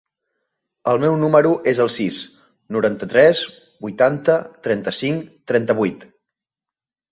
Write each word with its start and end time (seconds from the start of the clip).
El 0.93 1.01
meu 1.03 1.17
número 1.23 1.51
es 1.71 1.81
el 1.85 1.91
sis, 1.97 2.17
noranta-tres, 2.77 3.43
vuitanta, 3.87 4.41
trenta-cinc, 4.71 5.31
trenta-vuit. 5.55 6.11